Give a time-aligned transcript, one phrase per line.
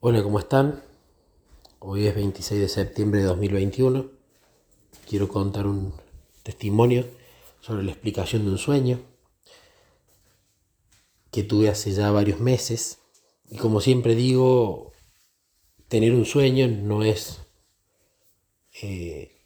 [0.00, 0.80] Hola, ¿cómo están?
[1.80, 4.08] Hoy es 26 de septiembre de 2021.
[5.08, 5.92] Quiero contar un
[6.44, 7.04] testimonio
[7.58, 9.00] sobre la explicación de un sueño
[11.32, 13.00] que tuve hace ya varios meses.
[13.50, 14.92] Y como siempre digo,
[15.88, 17.40] tener un sueño no es
[18.80, 19.42] eh,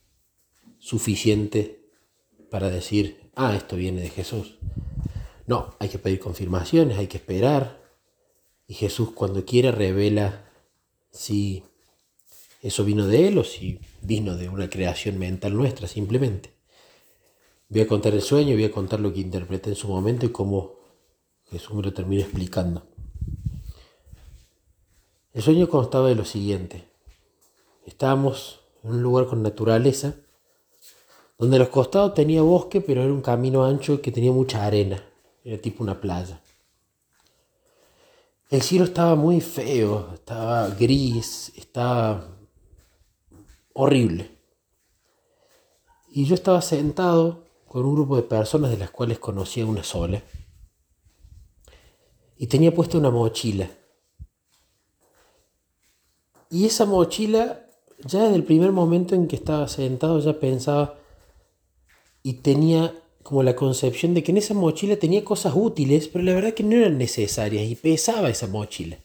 [0.79, 1.89] suficiente
[2.51, 4.59] para decir, ah, esto viene de Jesús.
[5.47, 7.82] No, hay que pedir confirmaciones, hay que esperar,
[8.73, 10.47] y Jesús cuando quiere revela
[11.11, 11.63] si
[12.63, 16.55] eso vino de Él o si vino de una creación mental nuestra simplemente.
[17.69, 20.31] Voy a contar el sueño, voy a contar lo que interpreté en su momento y
[20.31, 20.77] cómo
[21.51, 22.87] Jesús me lo terminó explicando.
[25.35, 26.89] El sueño constaba de lo siguiente.
[27.85, 30.15] Estábamos en un lugar con naturaleza,
[31.37, 35.05] donde a los costados tenía bosque, pero era un camino ancho que tenía mucha arena.
[35.45, 36.42] Era tipo una playa.
[38.53, 42.37] El cielo estaba muy feo, estaba gris, estaba
[43.73, 44.31] horrible.
[46.11, 50.23] Y yo estaba sentado con un grupo de personas de las cuales conocía una sola.
[52.37, 53.71] Y tenía puesta una mochila.
[56.51, 57.65] Y esa mochila,
[58.05, 60.99] ya desde el primer momento en que estaba sentado, ya pensaba
[62.23, 66.35] y tenía como la concepción de que en esa mochila tenía cosas útiles, pero la
[66.35, 68.99] verdad que no eran necesarias y pesaba esa mochila.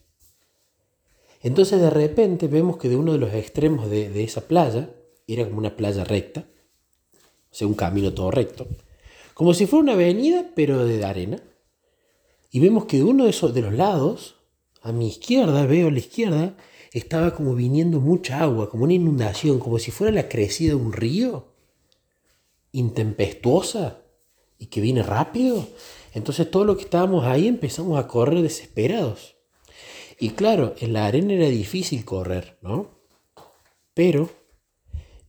[1.44, 4.90] Entonces de repente vemos que de uno de los extremos de, esa playa,
[5.28, 6.46] era como una playa recta,
[7.52, 8.68] o sea, un camino todo recto,
[9.34, 11.42] como si fuera una avenida, pero de arena.
[12.50, 14.36] Y vemos que de uno de esos de los lados,
[14.82, 16.58] a mi izquierda, veo a la izquierda,
[16.92, 20.94] estaba como viniendo mucha agua, como una inundación, como si fuera la crecida de un
[20.94, 21.48] río,
[22.72, 24.02] intempestuosa,
[24.60, 25.68] y que viene rápido.
[26.14, 29.36] Entonces todo lo que estábamos ahí empezamos a correr desesperados.
[30.20, 32.90] Y claro, en la arena era difícil correr, ¿no?
[33.94, 34.30] Pero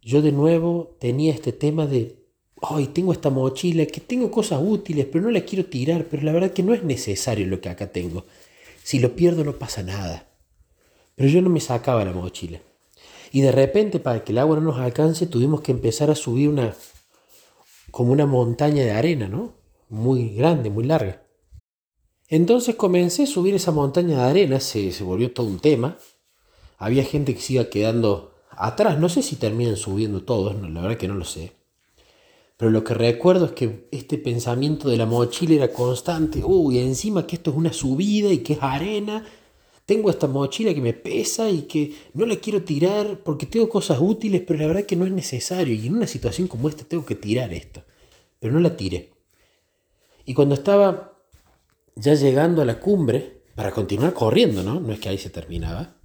[0.00, 2.16] yo de nuevo tenía este tema de,
[2.62, 6.32] ay, tengo esta mochila, que tengo cosas útiles, pero no la quiero tirar, pero la
[6.32, 8.24] verdad que no es necesario lo que acá tengo.
[8.82, 10.26] Si lo pierdo no pasa nada.
[11.14, 12.60] Pero yo no me sacaba la mochila.
[13.32, 16.48] Y de repente, para que el agua no nos alcance, tuvimos que empezar a subir
[16.48, 16.74] una,
[17.90, 19.54] como una montaña de arena, ¿no?
[19.88, 21.22] Muy grande, muy larga.
[22.28, 25.96] Entonces comencé a subir esa montaña de arena, se, se volvió todo un tema.
[26.76, 31.08] Había gente que se quedando atrás, no sé si terminan subiendo todos, la verdad que
[31.08, 31.52] no lo sé.
[32.58, 36.42] Pero lo que recuerdo es que este pensamiento de la mochila era constante.
[36.44, 39.24] Uy, encima que esto es una subida y que es arena.
[39.88, 43.98] Tengo esta mochila que me pesa y que no la quiero tirar porque tengo cosas
[43.98, 45.72] útiles, pero la verdad que no es necesario.
[45.72, 47.82] Y en una situación como esta tengo que tirar esto.
[48.38, 49.14] Pero no la tiré.
[50.26, 51.18] Y cuando estaba
[51.96, 54.78] ya llegando a la cumbre, para continuar corriendo, ¿no?
[54.78, 55.96] No es que ahí se terminaba.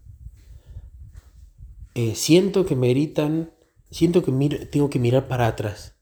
[1.93, 3.51] Eh, siento que me gritan,
[3.91, 4.31] siento que
[4.71, 5.95] tengo que mirar para atrás.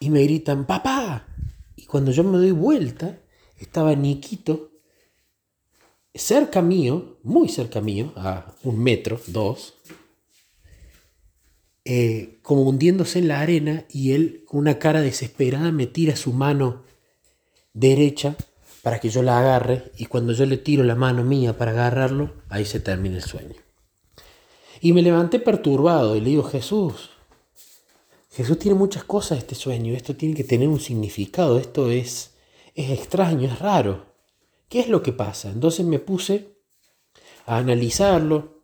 [0.00, 1.28] Y me gritan, papá.
[1.76, 3.20] Y cuando yo me doy vuelta,
[3.56, 4.72] estaba Niquito
[6.14, 9.74] cerca mío, muy cerca mío, a un metro, dos,
[11.84, 16.34] eh, como hundiéndose en la arena y él con una cara desesperada me tira su
[16.34, 16.82] mano
[17.72, 18.36] derecha
[18.82, 22.34] para que yo la agarre y cuando yo le tiro la mano mía para agarrarlo,
[22.48, 23.54] ahí se termina el sueño.
[24.80, 27.10] Y me levanté perturbado y le digo, Jesús,
[28.32, 32.34] Jesús tiene muchas cosas este sueño, esto tiene que tener un significado, esto es,
[32.74, 34.07] es extraño, es raro.
[34.68, 35.50] ¿Qué es lo que pasa?
[35.50, 36.58] Entonces me puse
[37.46, 38.62] a analizarlo,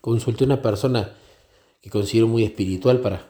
[0.00, 1.16] consulté a una persona
[1.80, 3.28] que considero muy espiritual para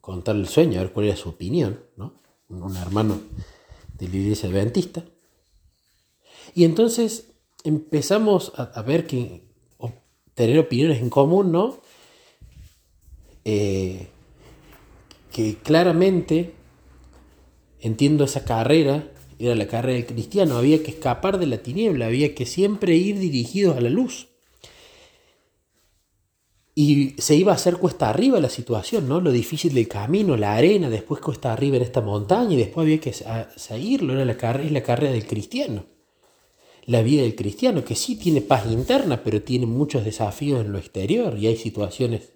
[0.00, 2.20] contar el sueño, a ver cuál era su opinión, ¿no?
[2.48, 3.20] un hermano
[3.98, 5.04] de la iglesia adventista.
[6.54, 7.32] Y entonces
[7.64, 9.44] empezamos a, ver que
[10.34, 11.80] tener opiniones en común, ¿no?
[13.44, 14.08] Eh,
[15.30, 16.54] que claramente
[17.80, 19.11] entiendo esa carrera
[19.46, 23.18] era la carrera del cristiano, había que escapar de la tiniebla, había que siempre ir
[23.18, 24.28] dirigidos a la luz.
[26.74, 29.20] Y se iba a hacer cuesta arriba la situación, ¿no?
[29.20, 33.00] Lo difícil del camino, la arena, después cuesta arriba en esta montaña y después había
[33.00, 35.84] que seguirlo, era la carrera, es la carrera del cristiano.
[36.86, 40.78] La vida del cristiano, que sí tiene paz interna, pero tiene muchos desafíos en lo
[40.78, 42.32] exterior y hay situaciones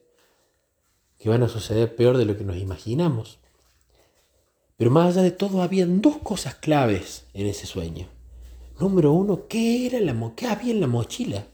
[1.19, 3.39] que van a suceder peor de lo que nos imaginamos.
[4.77, 8.09] Pero más allá de todo, habían dos cosas claves en ese sueño.
[8.79, 11.47] Número uno, ¿qué era la qué había en la mochila?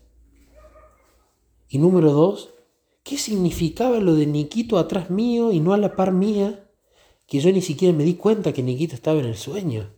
[1.69, 2.51] Y número dos,
[3.05, 6.69] ¿qué significaba lo de Niquito atrás mío y no a la par mía?
[7.27, 9.89] Que yo ni siquiera me di cuenta que Niquito estaba en el sueño,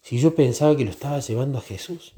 [0.00, 2.14] si yo pensaba que lo estaba llevando a Jesús.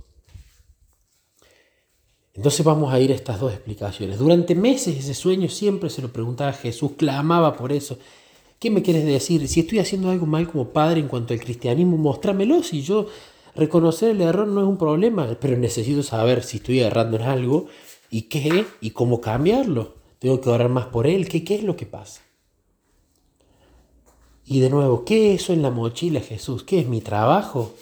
[2.35, 4.19] Entonces vamos a ir a estas dos explicaciones.
[4.19, 7.99] Durante meses ese sueño siempre se lo preguntaba a Jesús, clamaba por eso.
[8.59, 9.47] ¿Qué me quieres decir?
[9.49, 12.63] Si estoy haciendo algo mal como padre en cuanto al cristianismo, mostrámelo.
[12.63, 13.07] Si yo
[13.55, 17.67] reconocer el error no es un problema, pero necesito saber si estoy errando en algo
[18.11, 19.95] y qué y cómo cambiarlo.
[20.19, 21.29] Tengo que orar más por él.
[21.29, 22.23] ¿Qué, qué es lo que pasa?
[24.47, 26.63] Y de nuevo, ¿qué es eso en la mochila, Jesús?
[26.63, 27.75] ¿Qué es mi trabajo?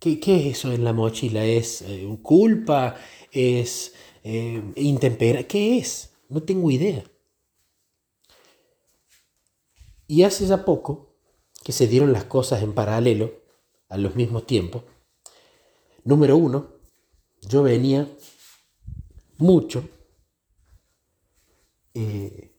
[0.00, 1.44] ¿Qué, es eso en la mochila?
[1.44, 2.96] ¿Es eh, culpa?
[3.30, 3.94] ¿Es
[4.24, 5.46] eh, intemperancia?
[5.46, 6.10] ¿Qué es?
[6.28, 7.04] No tengo idea.
[10.12, 11.16] Y hace ya poco
[11.64, 13.32] que se dieron las cosas en paralelo,
[13.88, 14.82] a los mismos tiempos.
[16.04, 16.68] Número uno,
[17.48, 18.06] yo venía
[19.38, 19.88] mucho
[21.94, 22.52] eh,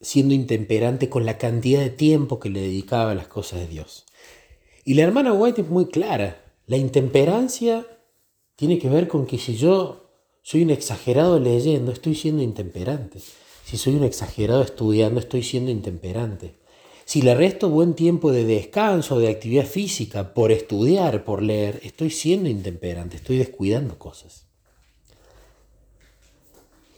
[0.00, 4.04] siendo intemperante con la cantidad de tiempo que le dedicaba a las cosas de Dios.
[4.84, 6.52] Y la hermana White es muy clara.
[6.66, 7.86] La intemperancia
[8.56, 10.10] tiene que ver con que si yo
[10.42, 13.20] soy un exagerado leyendo, estoy siendo intemperante.
[13.66, 16.54] Si soy un exagerado estudiando, estoy siendo intemperante.
[17.04, 22.10] Si le resto buen tiempo de descanso, de actividad física, por estudiar, por leer, estoy
[22.10, 24.46] siendo intemperante, estoy descuidando cosas.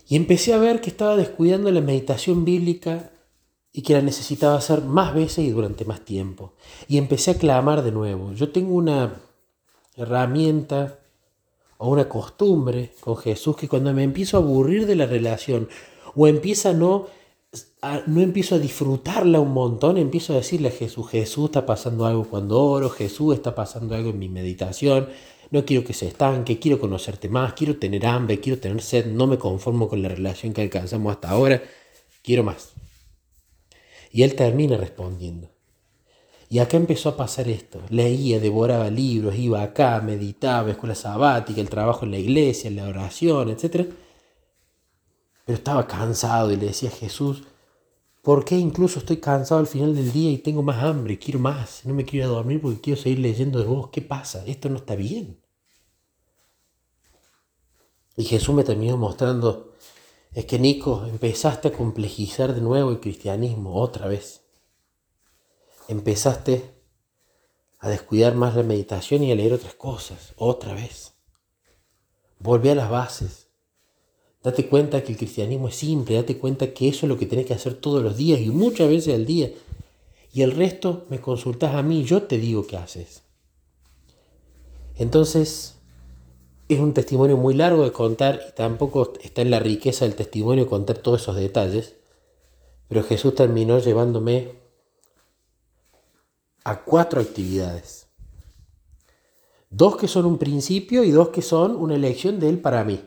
[0.07, 3.13] Y empecé a ver que estaba descuidando la meditación bíblica
[3.73, 6.53] y que la necesitaba hacer más veces y durante más tiempo.
[6.87, 8.33] Y empecé a clamar de nuevo.
[8.33, 9.19] Yo tengo una
[9.95, 10.99] herramienta
[11.79, 15.67] o una costumbre con Jesús que cuando me empiezo a aburrir de la relación
[16.15, 17.07] o empieza no,
[18.07, 22.25] no empiezo a disfrutarla un montón, empiezo a decirle a Jesús, Jesús está pasando algo
[22.25, 25.09] cuando oro, Jesús está pasando algo en mi meditación,
[25.51, 29.25] no quiero que se estanque, quiero conocerte más, quiero tener hambre, quiero tener sed, no
[29.27, 31.63] me conformo con la relación que alcanzamos hasta ahora,
[32.21, 32.73] quiero más.
[34.11, 35.49] Y él termina respondiendo.
[36.51, 37.79] Y acá empezó a pasar esto.
[37.89, 43.49] Leía, devoraba libros, iba acá, meditaba, escuela sabática, el trabajo en la iglesia, la oración,
[43.49, 43.87] etc.
[45.49, 47.41] Pero estaba cansado y le decía a Jesús,
[48.21, 51.17] ¿por qué incluso estoy cansado al final del día y tengo más hambre?
[51.17, 53.89] Quiero más, no me quiero dormir porque quiero seguir leyendo de vos.
[53.89, 54.45] ¿Qué pasa?
[54.45, 55.41] Esto no está bien.
[58.15, 59.73] Y Jesús me terminó mostrando,
[60.33, 64.43] es que Nico, empezaste a complejizar de nuevo el cristianismo otra vez
[65.89, 66.75] empezaste
[67.79, 71.15] a descuidar más la meditación y a leer otras cosas, otra vez.
[72.37, 73.48] Volvé a las bases.
[74.41, 77.45] Date cuenta que el cristianismo es simple, date cuenta que eso es lo que tenés
[77.45, 79.51] que hacer todos los días y muchas veces al día.
[80.31, 83.23] Y el resto me consultas a mí, yo te digo qué haces.
[84.95, 85.75] Entonces,
[86.69, 90.67] es un testimonio muy largo de contar y tampoco está en la riqueza del testimonio
[90.67, 91.95] contar todos esos detalles.
[92.87, 94.53] Pero Jesús terminó llevándome
[96.63, 98.07] a cuatro actividades.
[99.71, 103.01] Dos que son un principio y dos que son una elección de Él para mí.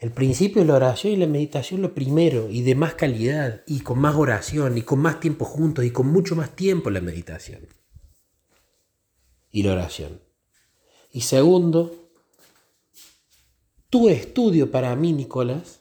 [0.00, 3.80] El principio de la oración y la meditación lo primero y de más calidad y
[3.80, 7.68] con más oración y con más tiempo juntos y con mucho más tiempo la meditación
[9.52, 10.22] y la oración.
[11.12, 12.08] Y segundo,
[13.90, 15.80] tu estudio para mí, Nicolás,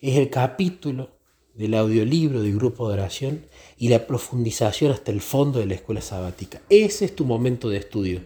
[0.00, 1.10] es el capítulo
[1.54, 3.46] del audiolibro del grupo de oración
[3.76, 6.62] y la profundización hasta el fondo de la escuela sabática.
[6.68, 8.22] Ese es tu momento de estudio,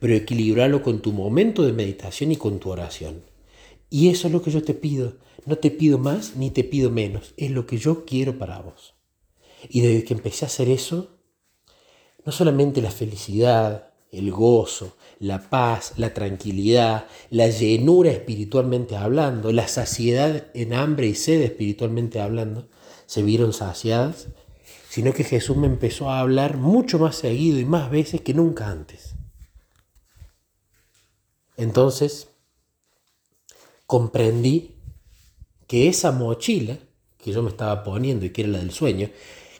[0.00, 3.22] pero equilibrarlo con tu momento de meditación y con tu oración.
[3.90, 5.14] Y eso es lo que yo te pido.
[5.44, 7.34] No te pido más ni te pido menos.
[7.36, 8.94] Es lo que yo quiero para vos.
[9.68, 11.18] Y desde que empecé a hacer eso,
[12.24, 19.68] no solamente la felicidad, el gozo, la paz, la tranquilidad, la llenura espiritualmente hablando, la
[19.68, 22.68] saciedad en hambre y sed espiritualmente hablando,
[23.06, 24.28] se vieron saciadas,
[24.88, 28.68] sino que Jesús me empezó a hablar mucho más seguido y más veces que nunca
[28.68, 29.14] antes.
[31.56, 32.28] Entonces,
[33.86, 34.72] comprendí
[35.66, 36.78] que esa mochila
[37.26, 39.10] que yo me estaba poniendo y que era la del sueño,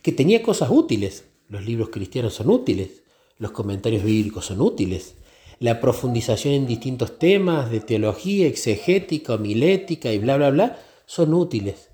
[0.00, 1.24] que tenía cosas útiles.
[1.48, 3.02] Los libros cristianos son útiles,
[3.38, 5.16] los comentarios bíblicos son útiles,
[5.58, 11.88] la profundización en distintos temas de teología, exegética, homilética y bla, bla, bla, son útiles,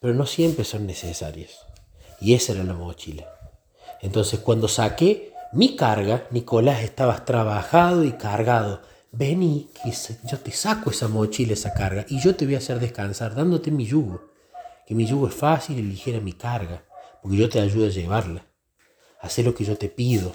[0.00, 1.60] pero no siempre son necesarios.
[2.20, 3.26] Y esa era la mochila.
[4.02, 8.82] Entonces cuando saqué mi carga, Nicolás, estabas trabajado y cargado.
[9.16, 9.92] Vení, que
[10.28, 13.70] yo te saco esa mochila, esa carga, y yo te voy a hacer descansar dándote
[13.70, 14.32] mi yugo.
[14.86, 16.84] Que mi yugo es fácil y ligera mi carga,
[17.22, 18.46] porque yo te ayudo a llevarla.
[19.20, 20.34] Haz lo que yo te pido.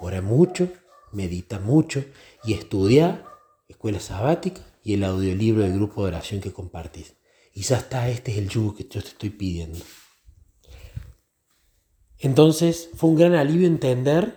[0.00, 0.68] Ora mucho
[1.14, 2.04] medita mucho
[2.44, 3.24] y estudia
[3.68, 7.14] escuela sabática y el audiolibro del grupo de oración que compartís.
[7.54, 9.78] Y ya está, este es el yugo que yo te estoy pidiendo.
[12.18, 14.34] Entonces fue un gran alivio entender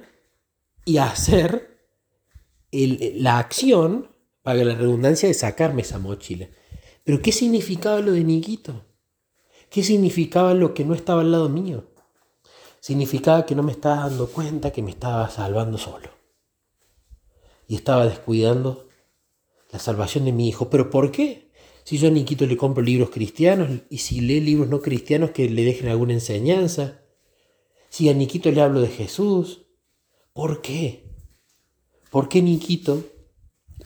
[0.86, 1.77] y hacer
[2.72, 4.10] la acción
[4.48, 6.48] paga la redundancia, de sacarme esa mochila.
[7.04, 8.86] Pero ¿qué significaba lo de Niquito?
[9.70, 11.86] ¿Qué significaba lo que no estaba al lado mío?
[12.80, 16.10] Significaba que no me estaba dando cuenta que me estaba salvando solo.
[17.68, 18.88] Y estaba descuidando
[19.72, 20.70] la salvación de mi hijo.
[20.70, 21.52] ¿Pero por qué?
[21.84, 25.50] Si yo a Niquito le compro libros cristianos y si lee libros no cristianos que
[25.50, 27.02] le dejen alguna enseñanza.
[27.90, 29.66] Si a Niquito le hablo de Jesús.
[30.34, 31.07] ¿Por qué?
[32.18, 33.06] ¿Por qué Niquito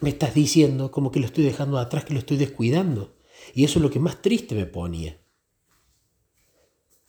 [0.00, 3.14] me estás diciendo como que lo estoy dejando atrás, que lo estoy descuidando?
[3.52, 5.20] Y eso es lo que más triste me ponía.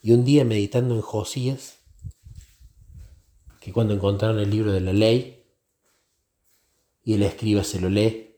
[0.02, 1.78] Y un día meditando en Josías,
[3.58, 5.46] que cuando encontraron el libro de la ley
[7.02, 8.36] y el escriba se lo lee,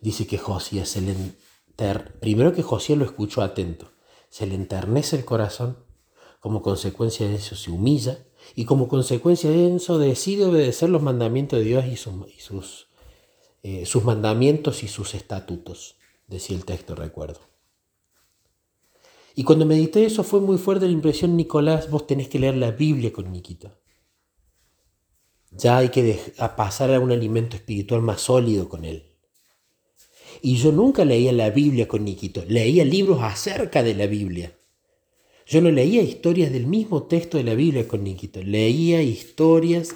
[0.00, 2.18] dice que Josías se le enter...
[2.18, 3.92] primero que Josías lo escuchó atento,
[4.30, 5.78] se le enternece el corazón,
[6.40, 11.58] como consecuencia de eso se humilla y como consecuencia de eso decide obedecer los mandamientos
[11.58, 12.88] de Dios y, sus,
[13.62, 17.40] eh, sus mandamientos y sus estatutos, decía el texto, recuerdo.
[19.34, 22.70] Y cuando medité eso fue muy fuerte la impresión, Nicolás, vos tenés que leer la
[22.70, 23.70] Biblia con Niquito.
[25.50, 26.18] Ya hay que
[26.56, 29.16] pasar a un alimento espiritual más sólido con él.
[30.40, 34.56] Y yo nunca leía la Biblia con Niquito, leía libros acerca de la Biblia.
[35.46, 39.94] Yo no leía historias del mismo texto de la Biblia con Niquito, leía historias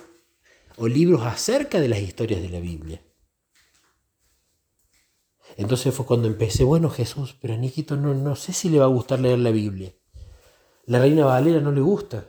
[0.77, 3.03] o libros acerca de las historias de la Biblia.
[5.57, 8.85] Entonces fue cuando empecé, bueno Jesús, pero a Niquito no, no sé si le va
[8.85, 9.93] a gustar leer la Biblia.
[10.87, 12.29] La reina Valera no le gusta.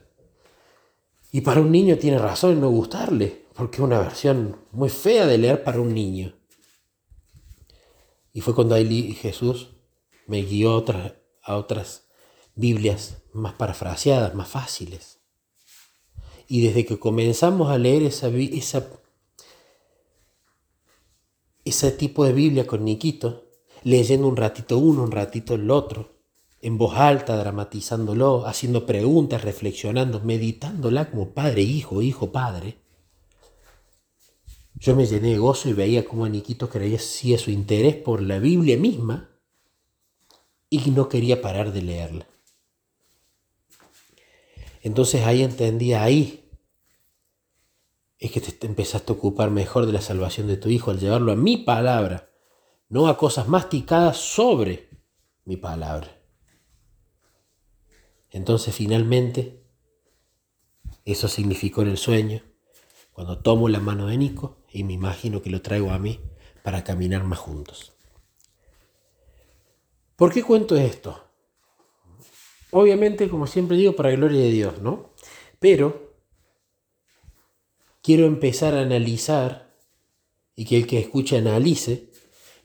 [1.31, 5.27] Y para un niño tiene razón en no gustarle, porque es una versión muy fea
[5.27, 6.33] de leer para un niño.
[8.33, 9.69] Y fue cuando ahí Jesús
[10.25, 11.13] me guió a otras,
[11.43, 12.10] a otras
[12.61, 15.19] Biblias más parafraseadas, más fáciles.
[16.47, 18.87] Y desde que comenzamos a leer esa, esa
[21.63, 23.45] ese tipo de Biblia con Niquito,
[23.83, 26.09] leyendo un ratito uno, un ratito el otro,
[26.61, 32.77] en voz alta, dramatizándolo, haciendo preguntas, reflexionando, meditándola como padre, hijo, hijo, padre.
[34.75, 38.77] Yo me llené de gozo y veía cómo Niquito creía su interés por la Biblia
[38.77, 39.29] misma
[40.69, 42.30] y no quería parar de leerla.
[44.81, 46.49] Entonces ahí entendía, ahí
[48.17, 51.31] es que te empezaste a ocupar mejor de la salvación de tu hijo al llevarlo
[51.31, 52.29] a mi palabra,
[52.89, 54.89] no a cosas masticadas sobre
[55.45, 56.19] mi palabra.
[58.29, 59.63] Entonces finalmente,
[61.03, 62.43] eso significó en el sueño,
[63.11, 66.19] cuando tomo la mano de Nico y me imagino que lo traigo a mí
[66.63, 67.93] para caminar más juntos.
[70.15, 71.30] ¿Por qué cuento esto?
[72.71, 75.11] Obviamente, como siempre digo, para gloria de Dios, ¿no?
[75.59, 76.15] Pero
[78.01, 79.75] quiero empezar a analizar
[80.55, 82.11] y que el que escuche analice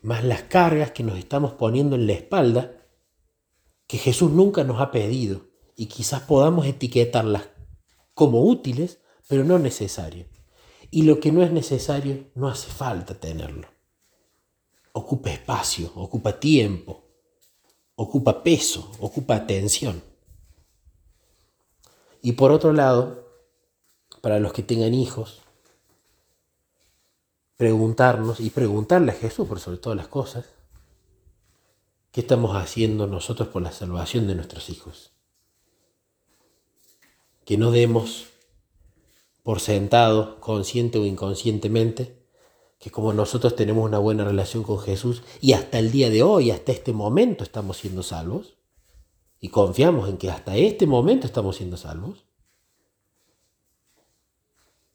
[0.03, 2.77] más las cargas que nos estamos poniendo en la espalda
[3.87, 7.49] que Jesús nunca nos ha pedido y quizás podamos etiquetarlas
[8.15, 10.29] como útiles, pero no necesarias.
[10.91, 13.69] Y lo que no es necesario no hace falta tenerlo.
[14.93, 17.06] Ocupa espacio, ocupa tiempo,
[17.97, 20.03] ocupa peso, ocupa atención.
[22.23, 23.27] Y por otro lado,
[24.21, 25.43] para los que tengan hijos,
[27.57, 30.45] preguntarnos y preguntarle a Jesús por sobre todas las cosas,
[32.13, 35.13] ¿qué estamos haciendo nosotros por la salvación de nuestros hijos?
[37.45, 38.27] Que no demos
[39.43, 42.26] por sentado, consciente o inconscientemente,
[42.79, 46.51] que como nosotros tenemos una buena relación con Jesús y hasta el día de hoy,
[46.51, 48.57] hasta este momento estamos siendo salvos,
[49.39, 52.25] y confiamos en que hasta este momento estamos siendo salvos,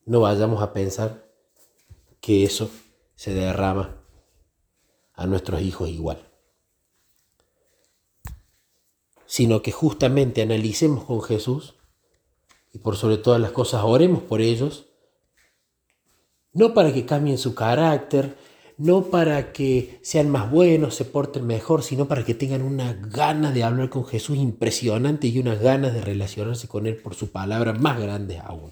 [0.06, 1.32] no vayamos a pensar
[2.20, 2.70] que eso
[3.16, 3.98] se derrama
[5.14, 6.28] a nuestros hijos igual,
[9.26, 11.76] sino que justamente analicemos con Jesús
[12.74, 14.91] y por sobre todas las cosas oremos por ellos,
[16.54, 18.36] no para que cambien su carácter,
[18.78, 23.52] no para que sean más buenos, se porten mejor, sino para que tengan una gana
[23.52, 27.74] de hablar con Jesús impresionante y unas ganas de relacionarse con Él por su palabra
[27.74, 28.72] más grandes aún.